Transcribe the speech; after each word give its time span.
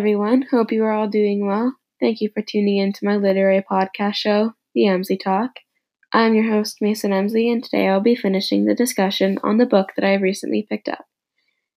everyone. 0.00 0.46
Hope 0.50 0.72
you 0.72 0.82
are 0.82 0.92
all 0.92 1.08
doing 1.08 1.46
well. 1.46 1.74
Thank 2.00 2.22
you 2.22 2.30
for 2.32 2.40
tuning 2.40 2.78
in 2.78 2.90
to 2.94 3.04
my 3.04 3.16
literary 3.16 3.62
podcast 3.70 4.14
show, 4.14 4.54
The 4.74 4.84
Emsley 4.84 5.22
Talk. 5.22 5.50
I'm 6.10 6.34
your 6.34 6.50
host, 6.50 6.78
Mason 6.80 7.10
Emsley, 7.10 7.52
and 7.52 7.62
today 7.62 7.86
I'll 7.86 8.00
be 8.00 8.16
finishing 8.16 8.64
the 8.64 8.74
discussion 8.74 9.38
on 9.42 9.58
the 9.58 9.66
book 9.66 9.90
that 9.94 10.04
I 10.06 10.12
have 10.12 10.22
recently 10.22 10.66
picked 10.66 10.88
up. 10.88 11.04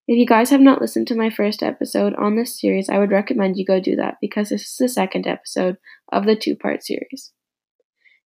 If 0.07 0.17
you 0.17 0.25
guys 0.25 0.51
have 0.51 0.61
not 0.61 0.79
listened 0.79 1.05
to 1.09 1.17
my 1.17 1.29
first 1.29 1.61
episode 1.61 2.15
on 2.15 2.37
this 2.37 2.57
series, 2.57 2.87
I 2.87 2.97
would 2.97 3.11
recommend 3.11 3.57
you 3.57 3.65
go 3.65 3.81
do 3.81 3.97
that 3.97 4.19
because 4.21 4.47
this 4.47 4.61
is 4.61 4.77
the 4.79 4.87
second 4.87 5.27
episode 5.27 5.75
of 6.09 6.25
the 6.25 6.37
two 6.37 6.55
part 6.55 6.81
series. 6.81 7.33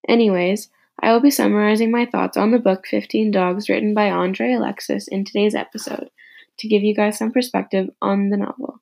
Anyways, 0.07 0.69
I 1.01 1.11
will 1.11 1.21
be 1.21 1.31
summarizing 1.31 1.89
my 1.89 2.05
thoughts 2.05 2.37
on 2.37 2.51
the 2.51 2.59
book 2.59 2.85
15 2.85 3.31
Dogs 3.31 3.67
written 3.67 3.95
by 3.95 4.11
Andre 4.11 4.53
Alexis 4.53 5.07
in 5.07 5.25
today's 5.25 5.55
episode 5.55 6.11
to 6.59 6.67
give 6.67 6.83
you 6.83 6.93
guys 6.93 7.17
some 7.17 7.31
perspective 7.31 7.89
on 7.99 8.29
the 8.29 8.37
novel. 8.37 8.79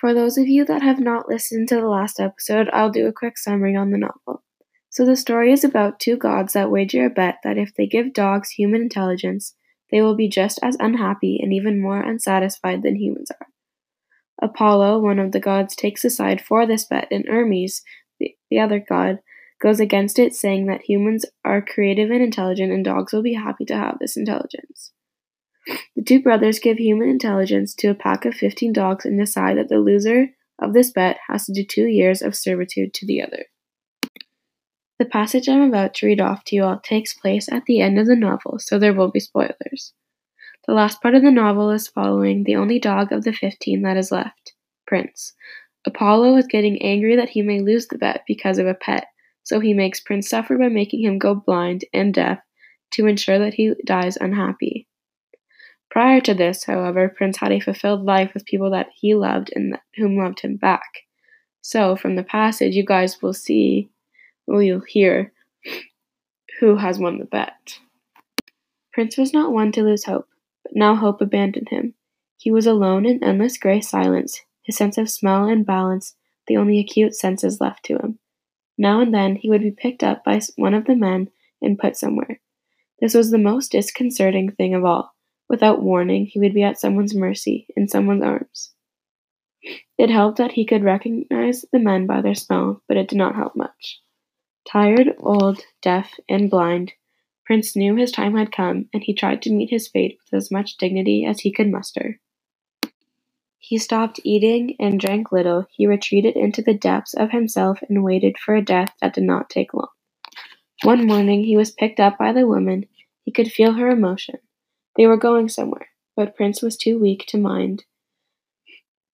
For 0.00 0.14
those 0.14 0.38
of 0.38 0.48
you 0.48 0.64
that 0.64 0.80
have 0.80 0.98
not 0.98 1.28
listened 1.28 1.68
to 1.68 1.74
the 1.74 1.86
last 1.86 2.20
episode, 2.20 2.70
I'll 2.72 2.90
do 2.90 3.06
a 3.06 3.12
quick 3.12 3.36
summary 3.36 3.76
on 3.76 3.90
the 3.90 3.98
novel. 3.98 4.42
So, 4.88 5.04
the 5.04 5.14
story 5.14 5.52
is 5.52 5.62
about 5.62 6.00
two 6.00 6.16
gods 6.16 6.54
that 6.54 6.70
wager 6.70 7.04
a 7.04 7.10
bet 7.10 7.36
that 7.44 7.58
if 7.58 7.74
they 7.74 7.86
give 7.86 8.14
dogs 8.14 8.52
human 8.52 8.80
intelligence, 8.80 9.54
they 9.90 10.00
will 10.00 10.16
be 10.16 10.26
just 10.26 10.58
as 10.62 10.76
unhappy 10.80 11.38
and 11.42 11.52
even 11.52 11.82
more 11.82 12.00
unsatisfied 12.00 12.82
than 12.82 12.96
humans 12.96 13.30
are. 13.30 13.48
Apollo, 14.42 15.00
one 15.00 15.18
of 15.18 15.32
the 15.32 15.40
gods, 15.40 15.76
takes 15.76 16.02
a 16.02 16.10
side 16.10 16.40
for 16.40 16.66
this 16.66 16.86
bet, 16.86 17.08
and 17.10 17.26
Hermes, 17.28 17.82
the, 18.18 18.34
the 18.50 18.58
other 18.58 18.80
god, 18.80 19.18
goes 19.60 19.80
against 19.80 20.18
it, 20.18 20.34
saying 20.34 20.64
that 20.66 20.88
humans 20.88 21.26
are 21.44 21.60
creative 21.60 22.10
and 22.10 22.22
intelligent 22.22 22.72
and 22.72 22.82
dogs 22.82 23.12
will 23.12 23.22
be 23.22 23.34
happy 23.34 23.66
to 23.66 23.76
have 23.76 23.98
this 24.00 24.16
intelligence. 24.16 24.92
The 26.00 26.06
two 26.06 26.22
brothers 26.22 26.60
give 26.60 26.78
human 26.78 27.10
intelligence 27.10 27.74
to 27.74 27.88
a 27.88 27.94
pack 27.94 28.24
of 28.24 28.32
15 28.32 28.72
dogs 28.72 29.04
and 29.04 29.20
decide 29.20 29.58
that 29.58 29.68
the 29.68 29.78
loser 29.78 30.28
of 30.58 30.72
this 30.72 30.90
bet 30.90 31.18
has 31.28 31.44
to 31.44 31.52
do 31.52 31.62
two 31.62 31.88
years 31.88 32.22
of 32.22 32.34
servitude 32.34 32.94
to 32.94 33.06
the 33.06 33.20
other. 33.22 33.44
The 34.98 35.04
passage 35.04 35.46
I'm 35.46 35.60
about 35.60 35.92
to 35.96 36.06
read 36.06 36.18
off 36.18 36.42
to 36.44 36.56
you 36.56 36.64
all 36.64 36.80
takes 36.82 37.12
place 37.12 37.52
at 37.52 37.66
the 37.66 37.82
end 37.82 37.98
of 37.98 38.06
the 38.06 38.16
novel, 38.16 38.58
so 38.60 38.78
there 38.78 38.94
will 38.94 39.10
be 39.10 39.20
spoilers. 39.20 39.92
The 40.66 40.72
last 40.72 41.02
part 41.02 41.14
of 41.14 41.22
the 41.22 41.30
novel 41.30 41.68
is 41.68 41.88
following 41.88 42.44
the 42.44 42.56
only 42.56 42.78
dog 42.78 43.12
of 43.12 43.24
the 43.24 43.34
15 43.34 43.82
that 43.82 43.98
is 43.98 44.10
left, 44.10 44.54
Prince. 44.86 45.34
Apollo 45.86 46.38
is 46.38 46.46
getting 46.46 46.80
angry 46.80 47.14
that 47.16 47.28
he 47.28 47.42
may 47.42 47.60
lose 47.60 47.88
the 47.88 47.98
bet 47.98 48.22
because 48.26 48.56
of 48.56 48.66
a 48.66 48.72
pet, 48.72 49.08
so 49.42 49.60
he 49.60 49.74
makes 49.74 50.00
Prince 50.00 50.30
suffer 50.30 50.56
by 50.56 50.68
making 50.68 51.04
him 51.04 51.18
go 51.18 51.34
blind 51.34 51.84
and 51.92 52.14
deaf 52.14 52.38
to 52.92 53.06
ensure 53.06 53.38
that 53.38 53.52
he 53.52 53.74
dies 53.84 54.16
unhappy. 54.16 54.86
Prior 55.90 56.20
to 56.20 56.34
this, 56.34 56.64
however, 56.64 57.08
Prince 57.08 57.38
had 57.38 57.50
a 57.50 57.58
fulfilled 57.58 58.04
life 58.04 58.32
with 58.32 58.46
people 58.46 58.70
that 58.70 58.90
he 58.94 59.14
loved 59.14 59.50
and 59.56 59.76
whom 59.96 60.16
loved 60.16 60.40
him 60.40 60.56
back. 60.56 61.02
So, 61.62 61.96
from 61.96 62.14
the 62.14 62.22
passage, 62.22 62.74
you 62.74 62.84
guys 62.84 63.20
will 63.20 63.34
see, 63.34 63.90
or 64.46 64.62
you'll 64.62 64.84
hear, 64.86 65.32
who 66.60 66.76
has 66.76 66.98
won 67.00 67.18
the 67.18 67.24
bet. 67.24 67.80
Prince 68.92 69.16
was 69.16 69.32
not 69.32 69.52
one 69.52 69.72
to 69.72 69.82
lose 69.82 70.04
hope, 70.04 70.28
but 70.62 70.76
now 70.76 70.94
hope 70.94 71.20
abandoned 71.20 71.68
him. 71.70 71.94
He 72.38 72.52
was 72.52 72.66
alone 72.66 73.04
in 73.04 73.22
endless 73.22 73.58
gray 73.58 73.80
silence, 73.80 74.40
his 74.62 74.76
sense 74.76 74.96
of 74.96 75.10
smell 75.10 75.44
and 75.44 75.66
balance 75.66 76.14
the 76.46 76.56
only 76.56 76.78
acute 76.78 77.14
senses 77.14 77.60
left 77.60 77.84
to 77.86 77.96
him. 77.96 78.18
Now 78.78 79.00
and 79.00 79.12
then 79.12 79.36
he 79.36 79.50
would 79.50 79.62
be 79.62 79.72
picked 79.72 80.02
up 80.02 80.24
by 80.24 80.40
one 80.56 80.74
of 80.74 80.86
the 80.86 80.96
men 80.96 81.30
and 81.60 81.78
put 81.78 81.96
somewhere. 81.96 82.40
This 83.00 83.12
was 83.12 83.30
the 83.30 83.38
most 83.38 83.72
disconcerting 83.72 84.52
thing 84.52 84.74
of 84.74 84.84
all 84.84 85.14
Without 85.50 85.82
warning, 85.82 86.26
he 86.26 86.38
would 86.38 86.54
be 86.54 86.62
at 86.62 86.78
someone's 86.78 87.12
mercy, 87.12 87.66
in 87.76 87.88
someone's 87.88 88.22
arms. 88.22 88.72
It 89.98 90.08
helped 90.08 90.38
that 90.38 90.52
he 90.52 90.64
could 90.64 90.84
recognize 90.84 91.64
the 91.72 91.80
men 91.80 92.06
by 92.06 92.22
their 92.22 92.36
smell, 92.36 92.84
but 92.86 92.96
it 92.96 93.08
did 93.08 93.18
not 93.18 93.34
help 93.34 93.56
much. 93.56 94.00
Tired, 94.64 95.08
old, 95.18 95.64
deaf, 95.82 96.14
and 96.28 96.48
blind, 96.48 96.92
Prince 97.44 97.74
knew 97.74 97.96
his 97.96 98.12
time 98.12 98.36
had 98.36 98.52
come, 98.52 98.88
and 98.94 99.02
he 99.02 99.12
tried 99.12 99.42
to 99.42 99.50
meet 99.50 99.70
his 99.70 99.88
fate 99.88 100.18
with 100.20 100.38
as 100.38 100.52
much 100.52 100.76
dignity 100.76 101.24
as 101.24 101.40
he 101.40 101.50
could 101.50 101.68
muster. 101.68 102.20
He 103.58 103.76
stopped 103.76 104.20
eating 104.22 104.76
and 104.78 105.00
drank 105.00 105.32
little. 105.32 105.66
He 105.72 105.84
retreated 105.84 106.36
into 106.36 106.62
the 106.62 106.74
depths 106.74 107.12
of 107.12 107.32
himself 107.32 107.80
and 107.88 108.04
waited 108.04 108.38
for 108.38 108.54
a 108.54 108.62
death 108.62 108.94
that 109.02 109.14
did 109.14 109.24
not 109.24 109.50
take 109.50 109.74
long. 109.74 109.88
One 110.84 111.08
morning 111.08 111.42
he 111.42 111.56
was 111.56 111.72
picked 111.72 111.98
up 111.98 112.18
by 112.18 112.32
the 112.32 112.46
woman. 112.46 112.86
He 113.24 113.32
could 113.32 113.50
feel 113.50 113.72
her 113.72 113.90
emotion. 113.90 114.38
They 115.00 115.06
were 115.06 115.16
going 115.16 115.48
somewhere, 115.48 115.88
but 116.14 116.36
Prince 116.36 116.60
was 116.60 116.76
too 116.76 116.98
weak 116.98 117.24
to 117.28 117.38
mind. 117.38 117.84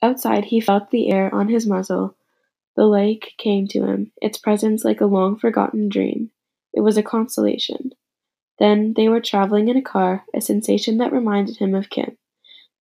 Outside 0.02 0.46
he 0.46 0.60
felt 0.60 0.90
the 0.90 1.12
air 1.12 1.32
on 1.32 1.48
his 1.48 1.64
muzzle. 1.64 2.16
The 2.74 2.88
lake 2.88 3.34
came 3.38 3.68
to 3.68 3.84
him, 3.84 4.10
its 4.20 4.36
presence 4.36 4.84
like 4.84 5.00
a 5.00 5.06
long 5.06 5.38
forgotten 5.38 5.88
dream. 5.88 6.32
It 6.74 6.80
was 6.80 6.96
a 6.96 7.04
consolation. 7.04 7.92
Then 8.58 8.94
they 8.96 9.08
were 9.08 9.20
traveling 9.20 9.68
in 9.68 9.76
a 9.76 9.80
car, 9.80 10.24
a 10.34 10.40
sensation 10.40 10.98
that 10.98 11.12
reminded 11.12 11.58
him 11.58 11.72
of 11.72 11.88
Kim, 11.88 12.18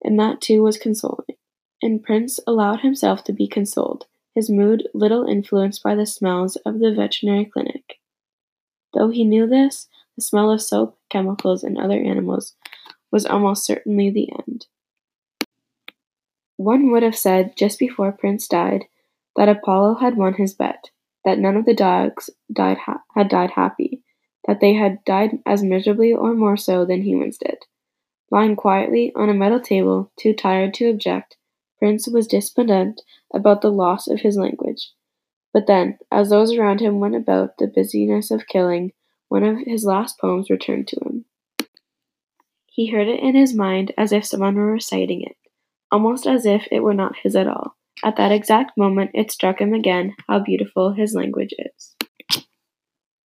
and 0.03 0.19
that 0.19 0.41
too 0.41 0.63
was 0.63 0.79
consoling. 0.79 1.37
And 1.83 2.01
Prince 2.01 2.39
allowed 2.47 2.79
himself 2.79 3.23
to 3.25 3.33
be 3.33 3.47
consoled, 3.47 4.07
his 4.33 4.49
mood 4.49 4.89
little 4.95 5.27
influenced 5.27 5.83
by 5.83 5.93
the 5.93 6.07
smells 6.07 6.55
of 6.65 6.79
the 6.79 6.91
veterinary 6.91 7.45
clinic. 7.45 7.99
Though 8.95 9.09
he 9.09 9.23
knew 9.23 9.45
this, 9.45 9.89
the 10.15 10.23
smell 10.23 10.49
of 10.49 10.63
soap, 10.63 10.97
chemicals, 11.11 11.63
and 11.63 11.77
other 11.77 11.99
animals 11.99 12.55
was 13.15 13.25
almost 13.25 13.63
certainly 13.63 14.09
the 14.09 14.29
end. 14.37 14.65
One 16.57 16.91
would 16.91 17.01
have 17.01 17.15
said, 17.15 17.55
just 17.55 17.79
before 17.79 18.11
Prince 18.11 18.45
died, 18.45 18.87
that 19.37 19.47
Apollo 19.47 19.99
had 20.01 20.17
won 20.17 20.33
his 20.33 20.53
bet, 20.53 20.89
that 21.23 21.39
none 21.39 21.55
of 21.55 21.63
the 21.63 21.73
dogs 21.73 22.29
died 22.51 22.77
ha- 22.79 23.03
had 23.15 23.29
died 23.29 23.51
happy, 23.51 24.03
that 24.45 24.59
they 24.59 24.73
had 24.73 25.01
died 25.05 25.39
as 25.45 25.63
miserably 25.63 26.11
or 26.11 26.33
more 26.33 26.57
so 26.57 26.83
than 26.83 27.03
humans 27.03 27.37
did. 27.37 27.59
Lying 28.31 28.57
quietly 28.57 29.13
on 29.15 29.29
a 29.29 29.33
metal 29.33 29.61
table, 29.61 30.11
too 30.19 30.33
tired 30.33 30.73
to 30.73 30.89
object, 30.89 31.37
Prince 31.79 32.09
was 32.09 32.27
despondent 32.27 33.01
about 33.33 33.61
the 33.61 33.71
loss 33.71 34.09
of 34.09 34.19
his 34.19 34.35
language. 34.35 34.91
But 35.53 35.67
then, 35.67 35.99
as 36.11 36.31
those 36.31 36.51
around 36.53 36.81
him 36.81 36.99
went 36.99 37.15
about 37.15 37.59
the 37.59 37.67
busyness 37.67 38.29
of 38.29 38.47
killing, 38.47 38.91
one 39.29 39.45
of 39.45 39.59
his 39.59 39.85
last 39.85 40.19
poems 40.19 40.49
returned 40.49 40.89
to 40.89 40.99
him. 40.99 41.25
He 42.75 42.87
heard 42.87 43.07
it 43.07 43.21
in 43.21 43.35
his 43.35 43.53
mind 43.53 43.93
as 43.97 44.11
if 44.11 44.25
someone 44.25 44.55
were 44.55 44.73
reciting 44.73 45.21
it, 45.21 45.37
almost 45.93 46.27
as 46.27 46.45
if 46.45 46.67
it 46.71 46.81
were 46.83 46.93
not 46.93 47.15
his 47.23 47.33
at 47.33 47.47
all. 47.47 47.77
At 48.03 48.17
that 48.17 48.33
exact 48.33 48.77
moment 48.77 49.11
it 49.13 49.31
struck 49.31 49.61
him 49.61 49.73
again 49.73 50.13
how 50.27 50.39
beautiful 50.39 50.91
his 50.91 51.15
language 51.15 51.53
is. 51.57 52.45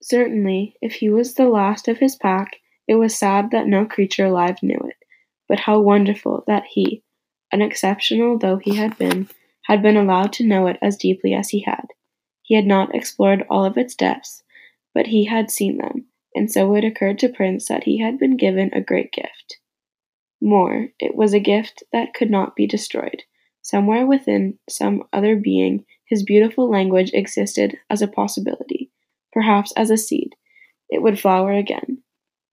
Certainly, 0.01 0.77
if 0.81 0.93
he 0.95 1.11
was 1.11 1.35
the 1.35 1.49
last 1.49 1.89
of 1.89 1.99
his 1.99 2.15
pack, 2.15 2.59
it 2.87 2.95
was 2.95 3.19
sad 3.19 3.51
that 3.51 3.67
no 3.67 3.85
creature 3.85 4.27
alive 4.27 4.63
knew 4.63 4.79
it, 4.85 5.05
but 5.49 5.59
how 5.59 5.81
wonderful 5.81 6.45
that 6.47 6.67
he, 6.71 7.03
unexceptional 7.53 8.39
though 8.39 8.59
he 8.59 8.77
had 8.77 8.97
been, 8.99 9.29
had 9.65 9.83
been 9.83 9.97
allowed 9.97 10.33
to 10.35 10.47
know 10.47 10.69
it 10.69 10.79
as 10.81 10.97
deeply 10.97 11.35
as 11.35 11.49
he 11.49 11.63
had. 11.63 11.89
He 12.43 12.55
had 12.55 12.67
not 12.67 12.95
explored 12.95 13.45
all 13.51 13.65
of 13.65 13.77
its 13.77 13.97
depths, 13.97 14.45
but 14.95 15.09
he 15.09 15.25
had 15.25 15.51
seen 15.51 15.79
them, 15.79 16.07
and 16.35 16.51
so 16.51 16.75
it 16.75 16.85
occurred 16.85 17.19
to 17.21 17.29
Prince 17.29 17.69
that 17.69 17.85
he 17.85 17.99
had 17.99 18.19
been 18.19 18.37
given 18.37 18.71
a 18.73 18.81
great 18.81 19.13
gift. 19.13 19.59
More, 20.41 20.89
it 20.99 21.15
was 21.15 21.35
a 21.35 21.41
gift 21.41 21.83
that 21.93 22.15
could 22.15 22.31
not 22.31 22.57
be 22.57 22.67
destroyed. 22.67 23.25
Somewhere 23.63 24.07
within 24.07 24.59
some 24.69 25.05
other 25.13 25.37
being, 25.37 25.85
his 26.07 26.23
beautiful 26.23 26.71
language 26.71 27.11
existed 27.13 27.77
as 27.91 28.01
a 28.01 28.09
possibility, 28.09 28.91
perhaps 29.33 29.73
as 29.77 29.91
a 29.91 29.99
seed. 29.99 30.35
It 30.89 31.03
would 31.03 31.21
flower 31.21 31.53
again. 31.53 32.03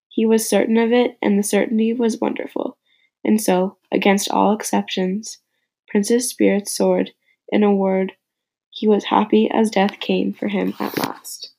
He 0.09 0.25
was 0.25 0.50
certain 0.50 0.77
of 0.77 0.91
it, 0.91 1.18
and 1.21 1.39
the 1.39 1.44
certainty 1.44 1.94
was 1.94 2.19
wonderful. 2.19 2.77
And 3.24 3.41
so, 3.41 3.77
against 3.91 4.29
all 4.29 4.53
exceptions, 4.53 5.39
Prince's 5.88 6.29
spirit 6.29 6.68
soared. 6.68 7.12
In 7.50 7.63
a 7.63 7.74
word, 7.74 8.13
he 8.69 8.88
was 8.88 9.06
happy 9.06 9.50
as 9.51 9.71
death 9.71 10.00
came 10.00 10.33
for 10.33 10.50
him 10.50 10.74
at 10.79 10.97
last. 10.97 11.51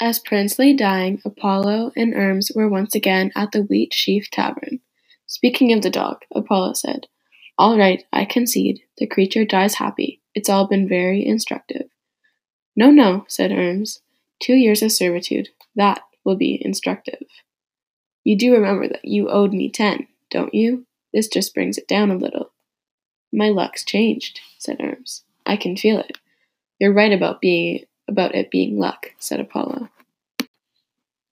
As 0.00 0.18
Prince 0.18 0.58
lay 0.58 0.72
dying, 0.72 1.22
Apollo 1.24 1.92
and 1.96 2.14
Hermes 2.14 2.50
were 2.54 2.68
once 2.68 2.94
again 2.94 3.30
at 3.36 3.52
the 3.52 3.62
Wheat 3.62 3.94
Sheaf 3.94 4.28
Tavern. 4.30 4.80
Speaking 5.26 5.72
of 5.72 5.82
the 5.82 5.90
dog, 5.90 6.22
Apollo 6.34 6.74
said, 6.74 7.06
All 7.58 7.78
right, 7.78 8.04
I 8.12 8.24
concede. 8.24 8.80
The 8.98 9.06
creature 9.06 9.44
dies 9.44 9.74
happy. 9.74 10.20
It's 10.34 10.48
all 10.48 10.66
been 10.66 10.88
very 10.88 11.24
instructive. 11.24 11.88
No, 12.74 12.90
no, 12.90 13.24
said 13.28 13.52
Hermes. 13.52 14.00
Two 14.40 14.54
years 14.54 14.82
of 14.82 14.90
servitude. 14.90 15.50
That 15.76 16.02
will 16.24 16.36
be 16.36 16.60
instructive. 16.60 17.22
You 18.24 18.36
do 18.36 18.52
remember 18.52 18.88
that 18.88 19.04
you 19.04 19.28
owed 19.28 19.52
me 19.52 19.70
ten, 19.70 20.08
don't 20.30 20.54
you? 20.54 20.86
This 21.12 21.28
just 21.28 21.54
brings 21.54 21.78
it 21.78 21.86
down 21.86 22.10
a 22.10 22.16
little. 22.16 22.50
My 23.32 23.48
luck's 23.48 23.84
changed, 23.84 24.40
said 24.58 24.80
Hermes. 24.80 25.22
I 25.46 25.56
can 25.56 25.76
feel 25.76 26.00
it. 26.00 26.18
You're 26.80 26.92
right 26.92 27.12
about 27.12 27.40
being 27.40 27.84
about 28.08 28.34
it 28.34 28.50
being 28.50 28.78
luck, 28.78 29.12
said 29.18 29.40
Apollo 29.40 29.88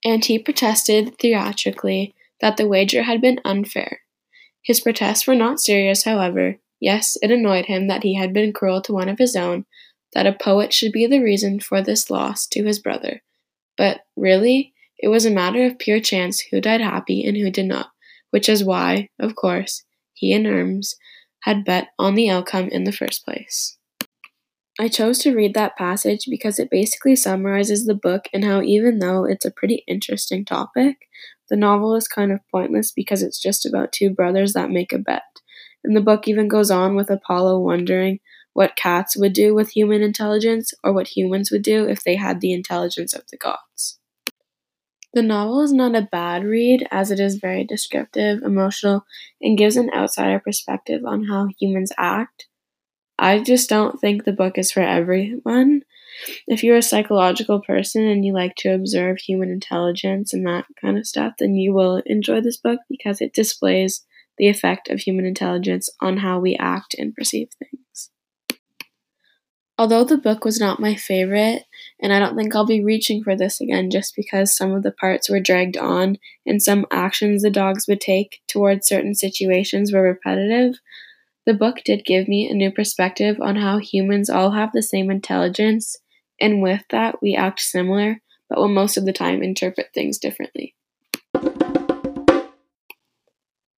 and 0.03 0.25
he 0.25 0.37
protested 0.37 1.17
theatrically 1.17 2.13
that 2.41 2.57
the 2.57 2.67
wager 2.67 3.03
had 3.03 3.21
been 3.21 3.39
unfair. 3.45 4.01
His 4.61 4.79
protests 4.79 5.25
were 5.25 5.35
not 5.35 5.59
serious, 5.59 6.03
however. 6.03 6.57
Yes, 6.79 7.17
it 7.21 7.31
annoyed 7.31 7.65
him 7.65 7.87
that 7.87 8.03
he 8.03 8.15
had 8.15 8.33
been 8.33 8.53
cruel 8.53 8.81
to 8.81 8.93
one 8.93 9.07
of 9.07 9.17
his 9.17 9.35
own, 9.35 9.65
that 10.13 10.27
a 10.27 10.33
poet 10.33 10.73
should 10.73 10.91
be 10.91 11.07
the 11.07 11.21
reason 11.21 11.59
for 11.59 11.81
this 11.81 12.09
loss 12.09 12.45
to 12.47 12.63
his 12.63 12.79
brother. 12.79 13.21
But 13.77 14.01
really, 14.15 14.73
it 14.99 15.07
was 15.07 15.25
a 15.25 15.31
matter 15.31 15.65
of 15.65 15.79
pure 15.79 15.99
chance 15.99 16.41
who 16.41 16.61
died 16.61 16.81
happy 16.81 17.25
and 17.25 17.37
who 17.37 17.49
did 17.49 17.65
not, 17.65 17.91
which 18.31 18.49
is 18.49 18.63
why, 18.63 19.09
of 19.19 19.35
course, 19.35 19.83
he 20.13 20.33
and 20.33 20.45
Hermes 20.45 20.95
had 21.41 21.65
bet 21.65 21.89
on 21.97 22.15
the 22.15 22.29
outcome 22.29 22.67
in 22.69 22.83
the 22.83 22.91
first 22.91 23.25
place. 23.25 23.77
I 24.79 24.87
chose 24.87 25.19
to 25.19 25.35
read 25.35 25.53
that 25.53 25.77
passage 25.77 26.25
because 26.27 26.57
it 26.57 26.71
basically 26.71 27.15
summarizes 27.15 27.85
the 27.85 27.93
book 27.93 28.25
and 28.33 28.43
how, 28.43 28.61
even 28.63 28.99
though 28.99 29.23
it's 29.23 29.45
a 29.45 29.51
pretty 29.51 29.83
interesting 29.87 30.45
topic, 30.45 30.97
the 31.49 31.55
novel 31.55 31.95
is 31.95 32.07
kind 32.07 32.31
of 32.31 32.39
pointless 32.51 32.91
because 32.91 33.21
it's 33.21 33.39
just 33.39 33.65
about 33.67 33.91
two 33.91 34.09
brothers 34.09 34.53
that 34.53 34.71
make 34.71 34.91
a 34.91 34.97
bet. 34.97 35.21
And 35.83 35.95
the 35.95 36.01
book 36.01 36.27
even 36.27 36.47
goes 36.47 36.71
on 36.71 36.95
with 36.95 37.11
Apollo 37.11 37.59
wondering 37.59 38.19
what 38.53 38.75
cats 38.75 39.15
would 39.15 39.33
do 39.33 39.53
with 39.53 39.71
human 39.71 40.01
intelligence 40.01 40.73
or 40.83 40.91
what 40.91 41.09
humans 41.09 41.51
would 41.51 41.63
do 41.63 41.87
if 41.87 42.03
they 42.03 42.15
had 42.15 42.41
the 42.41 42.53
intelligence 42.53 43.13
of 43.13 43.23
the 43.29 43.37
gods. 43.37 43.99
The 45.13 45.21
novel 45.21 45.61
is 45.61 45.71
not 45.71 45.95
a 45.95 46.07
bad 46.11 46.43
read 46.43 46.87
as 46.89 47.11
it 47.11 47.19
is 47.19 47.35
very 47.35 47.63
descriptive, 47.63 48.41
emotional, 48.41 49.05
and 49.39 49.55
gives 49.55 49.77
an 49.77 49.91
outsider 49.95 50.39
perspective 50.39 51.03
on 51.05 51.25
how 51.25 51.49
humans 51.59 51.91
act. 51.95 52.47
I 53.23 53.39
just 53.39 53.69
don't 53.69 54.01
think 54.01 54.25
the 54.25 54.33
book 54.33 54.57
is 54.57 54.73
for 54.73 54.81
everyone. 54.81 55.83
If 56.45 56.61
you're 56.61 56.75
a 56.75 56.81
psychological 56.81 57.61
person 57.61 58.03
and 58.03 58.25
you 58.25 58.33
like 58.33 58.55
to 58.57 58.73
observe 58.73 59.17
human 59.17 59.49
intelligence 59.49 60.33
and 60.33 60.45
that 60.45 60.65
kind 60.81 60.97
of 60.97 61.07
stuff, 61.07 61.35
then 61.39 61.55
you 61.55 61.73
will 61.73 62.01
enjoy 62.05 62.41
this 62.41 62.57
book 62.57 62.81
because 62.89 63.21
it 63.21 63.33
displays 63.33 64.05
the 64.37 64.49
effect 64.49 64.89
of 64.89 64.99
human 64.99 65.25
intelligence 65.25 65.89
on 66.01 66.17
how 66.17 66.37
we 66.37 66.57
act 66.57 66.95
and 66.97 67.15
perceive 67.15 67.47
things. 67.57 68.09
Although 69.77 70.03
the 70.03 70.17
book 70.17 70.43
was 70.43 70.59
not 70.59 70.81
my 70.81 70.93
favorite, 70.93 71.63
and 72.01 72.11
I 72.11 72.19
don't 72.19 72.35
think 72.35 72.53
I'll 72.53 72.65
be 72.65 72.83
reaching 72.83 73.23
for 73.23 73.37
this 73.37 73.61
again 73.61 73.89
just 73.89 74.17
because 74.17 74.53
some 74.53 74.73
of 74.73 74.83
the 74.83 74.91
parts 74.91 75.29
were 75.29 75.39
dragged 75.39 75.77
on 75.77 76.17
and 76.45 76.61
some 76.61 76.85
actions 76.91 77.41
the 77.41 77.49
dogs 77.49 77.87
would 77.87 78.01
take 78.01 78.41
towards 78.49 78.85
certain 78.85 79.15
situations 79.15 79.93
were 79.93 80.03
repetitive, 80.03 80.75
the 81.45 81.53
book 81.53 81.81
did 81.83 82.05
give 82.05 82.27
me 82.27 82.49
a 82.49 82.53
new 82.53 82.71
perspective 82.71 83.37
on 83.41 83.57
how 83.57 83.77
humans 83.77 84.29
all 84.29 84.51
have 84.51 84.71
the 84.73 84.81
same 84.81 85.11
intelligence, 85.11 85.97
and 86.39 86.61
with 86.61 86.83
that, 86.89 87.21
we 87.21 87.35
act 87.35 87.59
similar, 87.59 88.21
but 88.49 88.57
will 88.57 88.67
most 88.67 88.97
of 88.97 89.05
the 89.05 89.13
time 89.13 89.43
interpret 89.43 89.87
things 89.93 90.17
differently. 90.17 90.75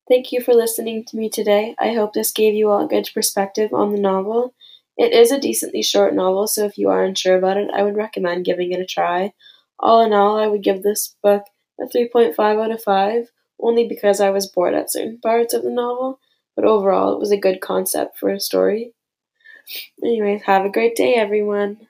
Thank 0.08 0.32
you 0.32 0.40
for 0.42 0.54
listening 0.54 1.04
to 1.06 1.18
me 1.18 1.30
today. 1.30 1.74
I 1.80 1.94
hope 1.94 2.14
this 2.14 2.32
gave 2.32 2.54
you 2.54 2.70
all 2.70 2.86
a 2.86 2.88
good 2.88 3.10
perspective 3.14 3.74
on 3.74 3.92
the 3.92 4.00
novel. 4.00 4.54
It 4.98 5.14
is 5.14 5.32
a 5.32 5.40
decently 5.40 5.82
short 5.82 6.14
novel, 6.14 6.46
so 6.48 6.66
if 6.66 6.78
you 6.78 6.90
are 6.90 7.04
unsure 7.04 7.36
about 7.36 7.58
it, 7.58 7.70
I 7.74 7.82
would 7.82 7.96
recommend 7.96 8.46
giving 8.46 8.72
it 8.72 8.80
a 8.80 8.86
try. 8.86 9.34
All 9.80 10.06
in 10.06 10.14
all, 10.14 10.38
I 10.38 10.48
would 10.48 10.64
give 10.64 10.84
this 10.84 11.16
book 11.24 11.46
a 11.82 11.86
3.5 11.86 12.38
out 12.40 12.72
of 12.72 12.84
5, 12.84 13.32
only 13.60 13.88
because 13.88 14.22
I 14.22 14.30
was 14.30 14.48
bored 14.48 14.76
at 14.76 14.92
certain 14.92 15.18
parts 15.18 15.54
of 15.54 15.64
the 15.64 15.72
novel, 15.72 16.20
but 16.56 16.66
overall, 16.66 17.14
it 17.14 17.20
was 17.20 17.32
a 17.32 17.38
good 17.38 17.62
concept 17.62 18.18
for 18.18 18.30
a 18.30 18.40
story. 18.40 18.94
Anyways, 20.02 20.44
have 20.44 20.66
a 20.66 20.70
great 20.70 20.96
day, 20.96 21.16
everyone. 21.16 21.88